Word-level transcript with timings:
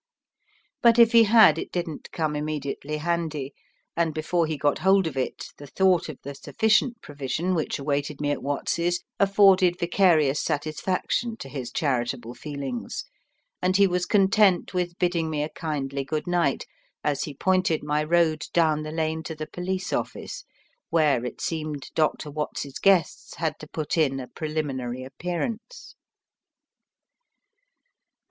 But 0.81 0.97
if 0.97 1.11
he 1.11 1.25
had, 1.25 1.59
it 1.59 1.71
didn't 1.71 2.11
come 2.11 2.35
immediately 2.35 2.97
handy, 2.97 3.53
and 3.95 4.15
before 4.15 4.47
he 4.47 4.57
got 4.57 4.79
hold 4.79 5.05
of 5.05 5.15
it 5.15 5.49
the 5.57 5.67
thought 5.67 6.09
of 6.09 6.17
the 6.23 6.33
sufficient 6.33 7.03
provision 7.03 7.53
which 7.53 7.77
awaited 7.77 8.19
me 8.19 8.31
at 8.31 8.41
Watts's 8.41 9.03
afforded 9.19 9.77
vicarious 9.77 10.41
satisfaction 10.41 11.37
to 11.37 11.47
his 11.47 11.69
charitable 11.71 12.33
feelings, 12.33 13.03
and 13.61 13.77
he 13.77 13.85
was 13.85 14.07
content 14.07 14.73
with 14.73 14.97
bidding 14.97 15.29
me 15.29 15.43
a 15.43 15.49
kindly 15.49 16.03
good 16.03 16.25
night, 16.25 16.65
as 17.03 17.25
he 17.25 17.35
pointed 17.35 17.83
my 17.83 18.03
road 18.03 18.45
down 18.53 18.81
the 18.81 18.91
lane 18.91 19.21
to 19.21 19.35
the 19.35 19.45
police 19.45 19.93
office, 19.93 20.45
where, 20.89 21.23
it 21.23 21.39
seemed, 21.39 21.91
Dr. 21.93 22.31
Watts's 22.31 22.79
guests 22.79 23.35
had 23.35 23.59
to 23.59 23.67
put 23.67 23.99
in 23.99 24.19
a 24.19 24.25
preliminary 24.27 25.03
appearance. 25.03 25.93